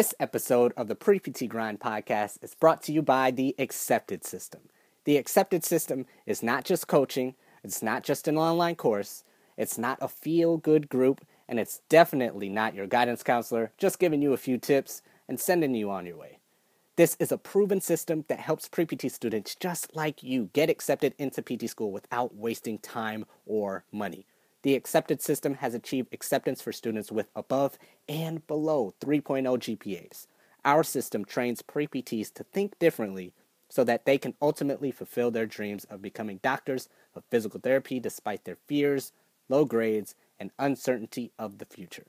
[0.00, 4.24] This episode of the Pre PT Grind podcast is brought to you by the Accepted
[4.24, 4.62] System.
[5.04, 9.24] The Accepted System is not just coaching, it's not just an online course,
[9.58, 14.22] it's not a feel good group, and it's definitely not your guidance counselor just giving
[14.22, 16.38] you a few tips and sending you on your way.
[16.96, 21.14] This is a proven system that helps pre PT students just like you get accepted
[21.18, 24.24] into PT school without wasting time or money.
[24.62, 27.78] The accepted system has achieved acceptance for students with above
[28.08, 30.26] and below 3.0 GPAs.
[30.64, 33.32] Our system trains pre PTs to think differently
[33.70, 38.44] so that they can ultimately fulfill their dreams of becoming doctors of physical therapy despite
[38.44, 39.12] their fears,
[39.48, 42.06] low grades, and uncertainty of the future.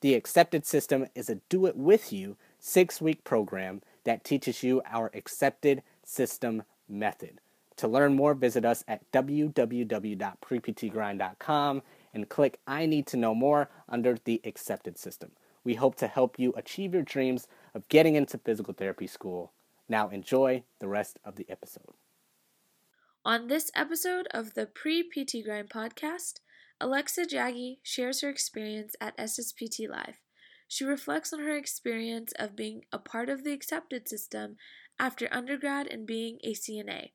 [0.00, 4.82] The accepted system is a do it with you six week program that teaches you
[4.84, 7.40] our accepted system method.
[7.82, 11.82] To learn more, visit us at www.preptgrind.com
[12.14, 15.32] and click I Need to Know More under the Accepted System.
[15.64, 19.50] We hope to help you achieve your dreams of getting into physical therapy school.
[19.88, 21.94] Now, enjoy the rest of the episode.
[23.24, 26.34] On this episode of the Pre PT Grind podcast,
[26.80, 30.20] Alexa Jaggi shares her experience at SSPT Live.
[30.68, 34.56] She reflects on her experience of being a part of the accepted system
[35.00, 37.10] after undergrad and being a CNA.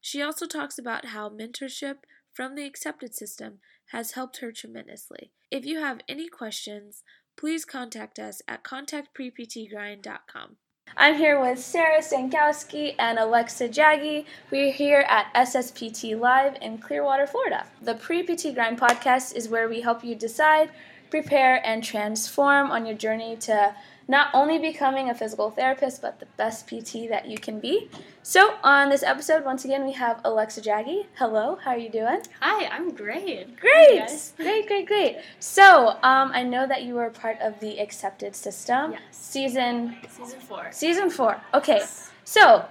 [0.00, 1.96] She also talks about how mentorship
[2.32, 3.58] from the accepted system
[3.92, 5.32] has helped her tremendously.
[5.50, 7.02] If you have any questions,
[7.36, 10.56] please contact us at contactpreptgrind.com.
[10.96, 14.24] I'm here with Sarah Sankowski and Alexa Jaggi.
[14.50, 17.66] We're here at SSPT Live in Clearwater, Florida.
[17.82, 20.70] The Pre PT Grind podcast is where we help you decide,
[21.10, 23.74] prepare, and transform on your journey to
[24.08, 27.90] not only becoming a physical therapist, but the best PT that you can be.
[28.28, 31.06] So, on this episode, once again, we have Alexa Jaggi.
[31.14, 32.20] Hello, how are you doing?
[32.42, 33.58] Hi, I'm great.
[33.58, 34.06] Great,
[34.36, 35.16] great, great, great.
[35.40, 38.92] So, um, I know that you were part of the Accepted System.
[38.92, 39.00] Yes.
[39.12, 40.66] Season Season four.
[40.72, 41.40] season four.
[41.54, 41.80] Okay,
[42.24, 42.66] so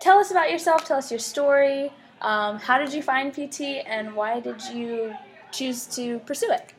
[0.00, 0.86] tell us about yourself.
[0.86, 1.92] Tell us your story.
[2.22, 5.14] Um, how did you find PT, and why did you
[5.50, 6.72] choose to pursue it?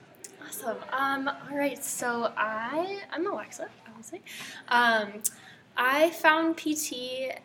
[0.43, 0.77] Awesome.
[0.91, 4.23] Um, all right, so I I'm Alexa, obviously.
[4.69, 5.21] Um,
[5.75, 6.93] I found PT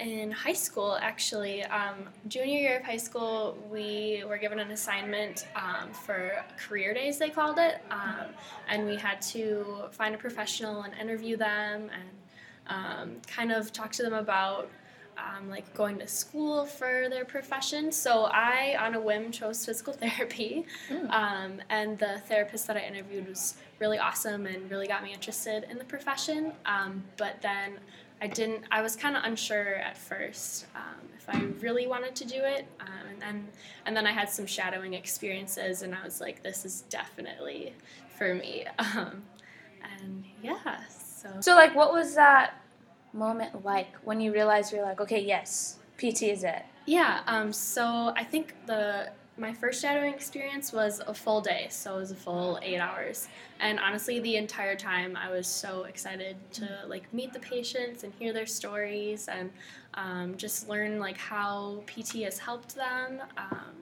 [0.00, 1.62] in high school actually.
[1.64, 7.18] Um, junior year of high school, we were given an assignment um, for career days,
[7.18, 8.26] they called it, um,
[8.68, 12.08] and we had to find a professional and interview them and
[12.66, 14.68] um, kind of talk to them about
[15.16, 17.90] um, like going to school for their profession.
[17.90, 20.66] So I, on a whim, chose physical therapy,
[21.10, 25.66] um, and the therapist that I interviewed was really awesome and really got me interested
[25.70, 26.52] in the profession.
[26.66, 27.78] Um, but then
[28.20, 28.64] I didn't.
[28.70, 32.66] I was kind of unsure at first um, if I really wanted to do it,
[32.80, 33.48] um, and then
[33.86, 37.74] and then I had some shadowing experiences, and I was like, this is definitely
[38.16, 38.64] for me.
[38.78, 39.22] Um,
[40.02, 42.60] and yeah, so So, like, what was that
[43.12, 46.62] moment like when you realized you're like, okay, yes, PT is it?
[46.86, 51.96] Yeah, um, so I think the my first shadowing experience was a full day, so
[51.96, 53.28] it was a full eight hours.
[53.60, 58.12] And honestly, the entire time I was so excited to like meet the patients and
[58.18, 59.50] hear their stories and
[59.94, 63.20] um, just learn like how PT has helped them.
[63.36, 63.74] Um,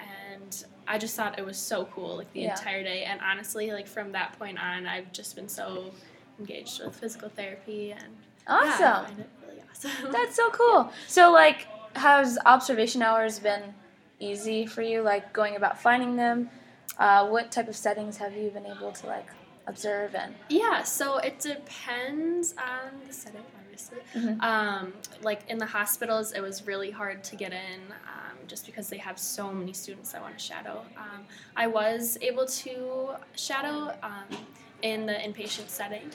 [0.00, 2.50] and I just thought it was so cool, like the Yeah.
[2.58, 3.04] entire day.
[3.04, 5.92] And honestly, like from that point on, I've just been so
[6.38, 8.02] engaged with physical therapy and
[8.48, 9.04] yeah, I Awesome.
[9.06, 10.12] find it really awesome.
[10.12, 10.92] That's so cool.
[11.06, 13.74] So, like, has observation hours been
[14.22, 15.02] easy for you?
[15.02, 16.50] Like, going about finding them?
[16.98, 19.26] Uh, what type of settings have you been able to like
[19.66, 20.34] observe in?
[20.48, 23.98] Yeah, so it depends on the setting, obviously.
[24.14, 24.40] Mhm.
[24.42, 24.92] Um,
[25.22, 28.98] like in the hospitals, it was really hard to get in um, just because they
[28.98, 30.84] have so many students that want to shadow.
[30.96, 31.24] Um,
[31.56, 34.36] I was able to shadow um,
[34.82, 36.10] in the inpatient setting,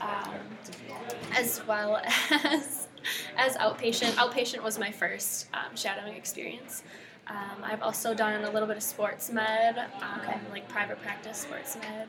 [0.00, 0.34] um,
[1.36, 1.96] as well
[2.44, 2.88] as
[3.36, 4.12] as outpatient.
[4.14, 6.82] Outpatient was my first um, shadowing experience.
[7.28, 10.38] Um, I've also done a little bit of sports med, um, Okay.
[10.50, 12.08] like private practice sports med,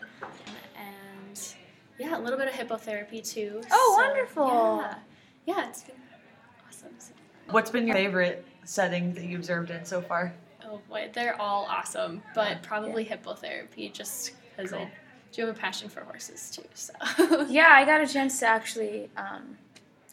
[0.78, 1.54] and
[1.98, 3.62] yeah, a little bit of hippotherapy too.
[3.72, 4.78] Oh, So, wonderful.
[4.82, 4.96] Yeah,
[5.58, 5.96] yeah, it's been
[6.68, 6.90] awesome.
[7.50, 10.34] What's been your favorite setting that you observed in so far?
[10.66, 14.92] Oh boy, they're all awesome, but probably hippotherapy just because I
[15.32, 16.64] do have a passion for horses too.
[16.74, 16.94] So
[17.50, 19.58] Yeah, I got a chance to actually um,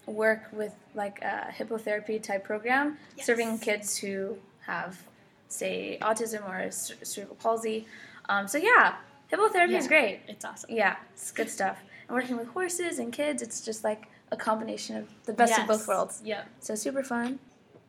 [0.07, 5.03] work with like a hippotherapy type program, serving kids who have,
[5.49, 7.87] say, autism or c- cerebral palsy.
[8.29, 8.97] Um, so yeah,
[9.33, 9.89] hippotherapy is Yeah.
[9.89, 10.21] great.
[10.29, 10.71] it's awesome.
[10.71, 11.79] Yeah, it's good stuff.
[12.09, 15.67] And working with horses and kids, it's just like a combination of the best of
[15.67, 16.21] both worlds.
[16.25, 16.47] Yep.
[16.61, 17.39] So super fun.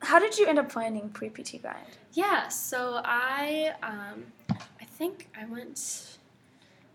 [0.02, 1.98] How did you end up finding pre PT grind?
[2.14, 6.18] Yeah, so I um, I think I went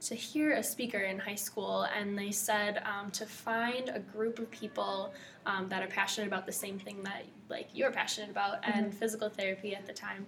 [0.01, 4.39] to hear a speaker in high school, and they said um, to find a group
[4.39, 5.13] of people
[5.47, 9.29] um, that are passionate about the same thing that like you're passionate about, and physical
[9.29, 10.27] therapy at the time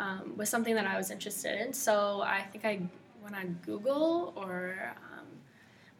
[0.00, 1.72] um, was something that I was interested in.
[1.72, 2.80] So I think I
[3.22, 5.26] went on Google or um,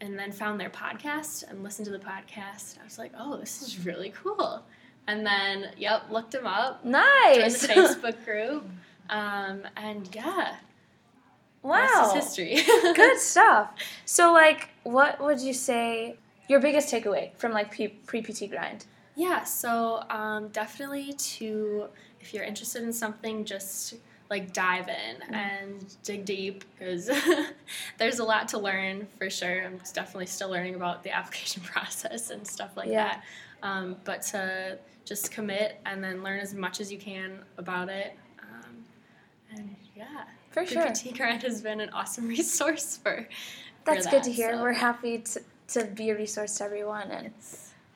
[0.01, 2.79] and then found their podcast and listened to the podcast.
[2.81, 4.63] I was like, oh, this is really cool.
[5.07, 7.61] And then, yep, looked them up, joined Nice.
[7.63, 8.67] the Facebook group,
[9.11, 10.57] um, and yeah,
[11.71, 12.13] wow.
[12.15, 12.57] history.
[12.95, 13.71] Good stuff.
[14.05, 16.17] So, like, what would you say
[16.49, 18.87] your biggest takeaway from like pre PT grind?
[19.17, 21.87] Yeah, so um, definitely to,
[22.21, 23.95] if you're interested in something, just
[24.31, 27.11] like dive in and dig deep because
[27.99, 29.65] there's a lot to learn for sure.
[29.65, 33.05] I'm definitely still learning about the application process and stuff like Yeah.
[33.05, 33.23] that.
[33.63, 38.17] Um, but to just commit and then learn as much as you can about it.
[38.43, 38.85] Um,
[39.55, 40.91] and yeah, For sure.
[40.93, 43.29] PT Grind has been an awesome resource for.
[43.85, 44.53] That's for good to hear.
[44.55, 44.63] so.
[44.63, 47.31] We're happy to, to be a resource to everyone and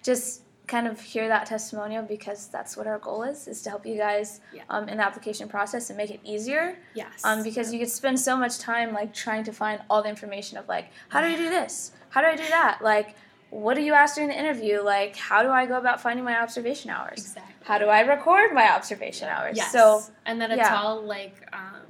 [0.02, 3.86] just kind of hear that testimonial because that's what our goal is is to help
[3.86, 4.64] you guys Yeah.
[4.68, 7.24] um, in the application process and make it easier Yes.
[7.24, 10.58] um, because you could spend so much time like trying to find all the information
[10.58, 13.16] of like how do I do this how do I do that like
[13.48, 16.38] what do you ask during the interview like how do I go about finding my
[16.38, 17.54] observation hours exactly.
[17.64, 19.72] how do I record my observation hours Yes.
[19.72, 20.76] so and that it's yeah.
[20.82, 21.80] all like um,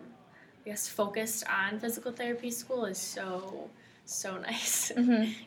[0.69, 3.71] guess focused on physical therapy school is so
[4.05, 4.93] so nice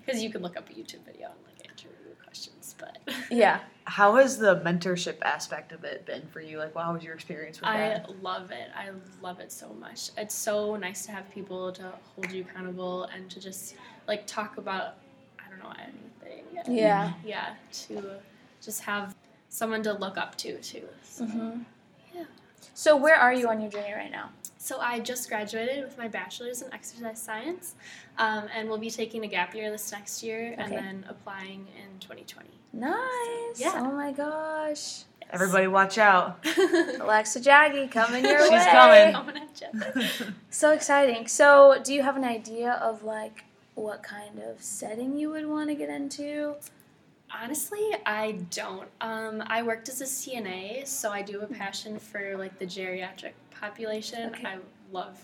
[0.05, 2.75] because you can look up a YouTube video and like answer your questions.
[2.77, 2.97] But
[3.31, 6.57] yeah How has the mentorship aspect of it been for you?
[6.57, 8.05] Like, how was your experience with I that?
[8.09, 8.69] I love it.
[8.75, 8.89] I
[9.21, 10.09] love it so much.
[10.17, 13.75] It's so nice to have people to hold you accountable and to just
[14.07, 14.95] like talk about
[15.43, 16.77] I don't know anything.
[16.77, 17.55] yeah Yeah,
[17.87, 18.15] to
[18.61, 19.15] just have
[19.49, 20.87] someone to look up to too.
[21.03, 21.25] So.
[21.25, 21.61] hmm
[22.13, 22.23] Yeah.
[22.73, 26.07] So where are you on your journey right now So I just graduated with my
[26.07, 27.75] bachelor's in exercise science,
[28.17, 31.99] um, and we'll be taking a gap year this next year, and then applying in
[31.99, 32.49] 2020.
[32.73, 33.73] nice Yeah.
[33.75, 35.03] oh my gosh
[35.33, 36.45] Everybody, watch out.
[36.99, 38.67] Alexa Jaggi coming your She's way.
[38.69, 39.13] coming.
[39.13, 40.25] Coming at ya.
[40.49, 41.25] So exciting.
[41.27, 45.69] So, do you have an idea of like what kind of setting you would want
[45.69, 46.55] to get into?
[47.33, 48.89] Honestly, I don't.
[48.99, 52.65] Um, I worked as a CNA, so I do have a passion for like the
[52.65, 54.29] geriatric population.
[54.33, 54.45] Okay.
[54.47, 54.57] I
[54.91, 55.23] love.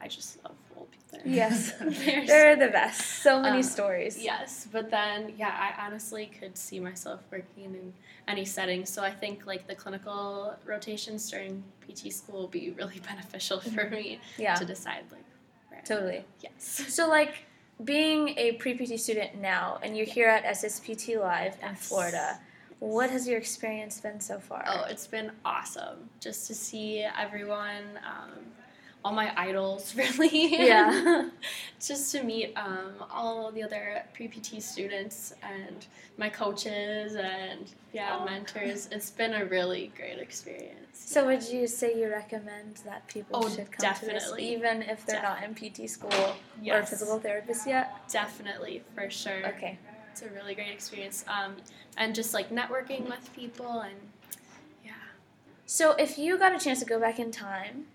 [0.00, 1.18] I just love old people.
[1.30, 1.72] Yes.
[1.80, 3.00] They're the best.
[3.22, 4.22] So many Um, stories.
[4.22, 7.92] Yes, but then yeah, I honestly could see myself working in
[8.28, 8.86] any setting.
[8.86, 13.90] So I think like the clinical rotations during PT school will be really beneficial for
[13.90, 14.54] me Yeah.
[14.54, 15.24] to decide like
[15.84, 16.24] Totally.
[16.40, 16.84] Yes.
[16.88, 17.46] So, like
[17.84, 22.38] being a pre PT student now, and you're here at SSPT Live in Florida.
[22.78, 24.64] What has your experience been so far?
[24.66, 28.30] Oh, it's been awesome just to see everyone, um,
[29.04, 30.56] all my idols, really.
[30.66, 31.28] Yeah.
[31.80, 35.86] just to meet um, all the other pre PT students and
[36.18, 38.24] my coaches and yeah, Oh.
[38.24, 38.88] mentors.
[38.92, 40.76] It's been a really great experience.
[40.92, 44.52] So, would you say you recommend that people Oh, should come to this, definitely.
[44.52, 46.12] even if they're not in PT school
[46.70, 48.06] or physical therapist yet?
[48.08, 49.46] Definitely, for sure.
[49.48, 49.78] Okay.
[50.12, 51.24] It's a really great experience.
[51.26, 51.56] Um,
[51.96, 53.94] and just like networking with people and
[54.84, 54.92] yeah.
[55.66, 57.86] So, if you got a chance to go back in time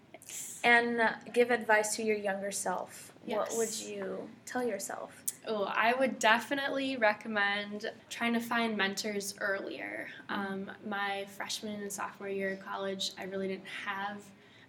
[0.63, 1.01] and
[1.33, 5.23] give advice to your younger self, what would you tell yourself?
[5.47, 10.07] Oh, I would definitely recommend trying to find mentors earlier.
[10.29, 14.23] Um, my freshman and sophomore year of college, I really didn't have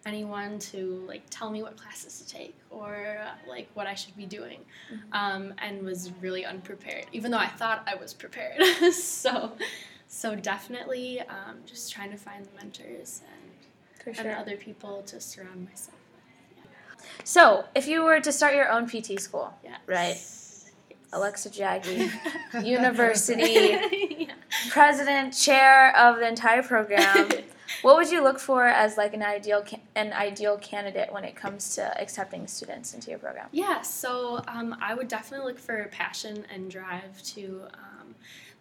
[0.04, 4.26] anyone to like tell me what classes to take or like what I should be
[4.26, 4.60] doing,
[5.12, 7.06] um, and was really unprepared.
[7.12, 9.52] Even though I thought I was prepared, so
[10.08, 13.22] so definitely um, just trying to find the mentors
[14.10, 18.54] and, For and other people to surround myself with So, if you were to start
[18.54, 19.54] your own PT school.
[19.64, 19.76] Yeah.
[19.86, 20.16] Right.
[21.12, 22.10] Alexa Jaggi,
[22.64, 23.78] university
[24.18, 24.32] yeah.
[24.70, 27.30] president, chair of the entire program,
[27.82, 31.36] what would you look for as like an ideal ca- an ideal candidate when it
[31.36, 33.46] comes to accepting students into your program?
[33.52, 37.85] Yeah, so um, I would definitely look for passion and drive to um,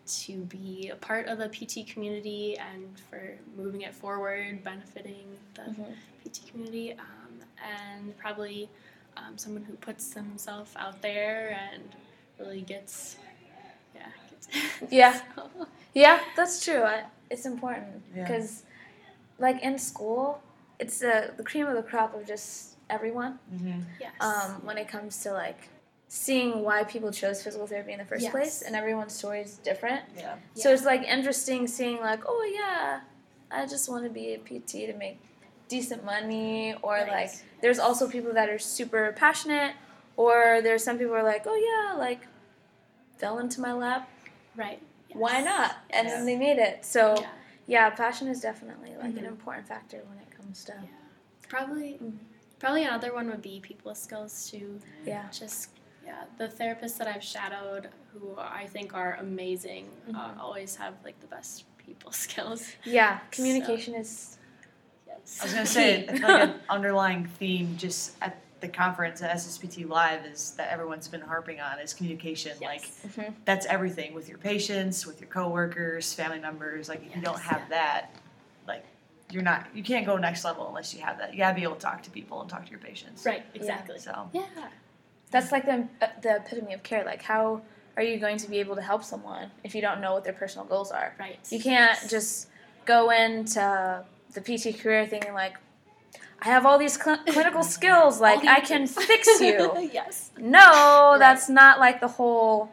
[0.08, 5.62] to be a part of the PT community and for moving it forward, benefiting the
[5.64, 5.96] Mhm.
[6.24, 8.70] PT community, um, and probably
[9.18, 11.84] um, someone who puts themselves out there and
[12.38, 13.16] really gets,
[13.96, 14.48] yeah, gets,
[14.92, 15.22] Yeah.
[15.36, 16.84] so- Yeah, that's true.
[16.84, 18.24] I, it's important Yeah.
[18.28, 18.64] because,
[19.40, 20.42] like in school,
[20.80, 23.40] it's the the cream of the crop of just everyone.
[23.54, 23.80] Mm-hmm.
[24.02, 24.12] yes.
[24.20, 25.70] Um, when it comes to like
[26.08, 28.32] seeing why people chose physical therapy in the first Yes.
[28.32, 30.04] place, and everyone's story is different.
[30.18, 30.36] Yeah.
[30.54, 30.76] So Yeah.
[30.76, 33.02] it's like interesting seeing like, oh yeah,
[33.52, 35.20] I just want to be a PT to make
[35.68, 37.08] decent money, or Right.
[37.12, 37.32] like
[37.62, 39.74] there's also people that are super passionate
[40.18, 42.22] Or there's some people who are like, oh yeah, like
[43.18, 44.08] fell into my lap.
[44.56, 44.82] Right.
[45.12, 45.76] Why not?
[45.90, 46.16] And Yes.
[46.16, 46.86] then they made it.
[46.86, 47.28] So Yeah.
[47.68, 49.36] yeah, passion is definitely like an Mhm.
[49.36, 50.88] important factor when it comes to Yeah.
[51.50, 52.18] Probably, Mhm.
[52.60, 54.80] probably another one would be people skills too.
[55.04, 55.30] yeah.
[55.34, 55.68] Just
[56.06, 60.16] yeah, the therapists that I've shadowed, who I think are amazing, Mhm.
[60.16, 62.72] uh, always have like the best people skills.
[62.86, 64.38] Yeah, communication is
[65.08, 65.40] Yes.
[65.42, 69.32] I was gonna say, I feel like an underlying theme just at the conference at
[69.36, 72.54] SSPT Live is that everyone's been harping on is communication.
[72.62, 73.16] Like Yes.
[73.16, 73.34] Mhm.
[73.46, 76.90] that's everything with your patients, with your coworkers, family members.
[76.90, 77.46] Like if you don't Yes.
[77.46, 78.12] have that,
[78.68, 78.86] like
[79.32, 81.34] you're not, you can't go next level unless you have that.
[81.34, 83.26] You gotta be able to talk to people and talk to your patients.
[83.26, 83.44] right.
[83.54, 84.00] Exactly.
[84.00, 84.44] So Yeah.
[85.32, 87.04] That's like the uh, the epitome of care.
[87.06, 87.62] Like how
[87.98, 90.34] are you going to be able to help someone if you don't know what their
[90.34, 91.16] personal goals are?
[91.20, 91.40] Right.
[91.50, 92.48] You can't just
[92.86, 94.04] go into
[94.34, 95.56] the PT career thinking like,
[96.42, 99.90] I have all these cl- clinical skills, like I can fix you.
[99.94, 100.32] yes.
[100.38, 100.60] No,
[101.12, 101.16] Right.
[101.20, 102.70] that's not like the whole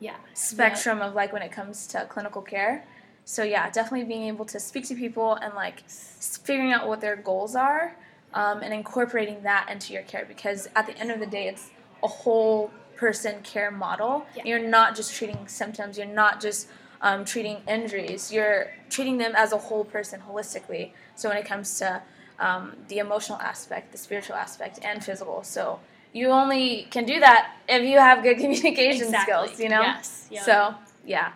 [0.00, 0.16] Yeah.
[0.34, 2.84] spectrum of like when it comes to clinical care.
[3.24, 7.16] So yeah, definitely being able to speak to people and like figuring out what their
[7.16, 7.96] goals are
[8.34, 11.70] um, and incorporating that into your care because at the end of the day, it's
[12.06, 14.14] a whole person care model.
[14.36, 14.44] Yeah.
[14.48, 15.92] You're not just treating symptoms.
[15.98, 16.68] You're not just
[17.02, 18.32] um, treating injuries.
[18.32, 18.62] You're
[18.94, 20.84] treating them as a whole person holistically.
[21.14, 22.02] So when it comes to
[22.38, 25.80] um, the emotional aspect, the spiritual aspect, and physical, so
[26.12, 29.48] you only can do that if you have good communication Exactly.
[29.48, 29.60] skills.
[29.60, 29.82] You know.
[29.82, 30.28] Yes.
[30.30, 30.42] Yep.
[30.48, 31.32] So yeah.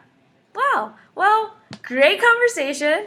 [0.54, 0.94] Wow.
[1.14, 3.06] Well, great conversation.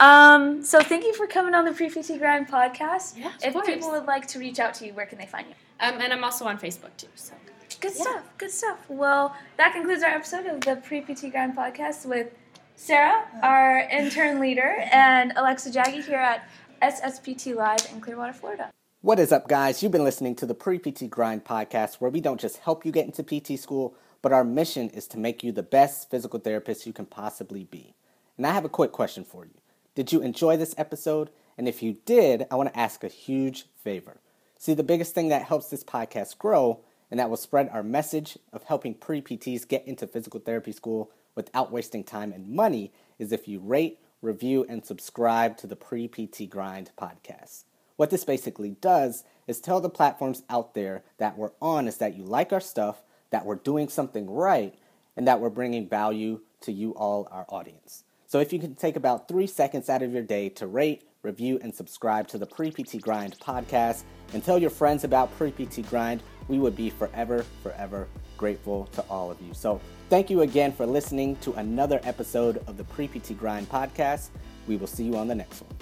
[0.00, 3.16] Um, so thank you for coming on the Pre PT Grind podcast.
[3.16, 3.66] Yeah, of if course.
[3.66, 5.54] people would like to reach out to you, where can they find you?
[5.80, 7.08] Um, and I'm also on Facebook too.
[7.14, 7.34] So.
[7.80, 8.02] Good Yeah.
[8.02, 8.22] stuff.
[8.38, 8.78] Good stuff.
[8.88, 12.28] Well, that concludes our episode of the Pre PT Grind podcast with
[12.76, 16.48] Sarah, our intern leader, and Alexa Jaggi here at
[16.82, 18.70] SSPT Live in Clearwater, Florida.
[19.00, 19.82] What is up, guys?
[19.82, 22.90] You've been listening to the Pre PT Grind podcast, where we don't just help you
[22.92, 26.86] get into PT school, but our mission is to make you the best physical therapist
[26.86, 27.94] you can possibly be.
[28.36, 29.52] And I have a quick question for you.
[29.94, 31.30] Did you enjoy this episode?
[31.56, 34.18] And if you did, I want to ask a huge favor.
[34.58, 38.36] See, the biggest thing that helps this podcast grow and that will spread our message
[38.52, 43.30] of helping pre PTs get into physical therapy school without wasting time and money is
[43.30, 47.64] if you rate, review, and subscribe to the Pre PT Grind podcast.
[47.96, 52.16] What this basically does is tell the platforms out there that we're on is that
[52.16, 54.74] you like our stuff, that we're doing something right,
[55.16, 58.02] and that we're bringing value to you all, our audience.
[58.34, 61.60] So if you can take about three seconds out of your day to rate, review,
[61.62, 65.88] and subscribe to the Pre PT Grind podcast and tell your friends about Pre PT
[65.88, 69.54] Grind, we would be forever, forever grateful to all of you.
[69.54, 74.30] So thank you again for listening to another episode of the Pre PT Grind podcast.
[74.66, 75.73] We will see you on the next one.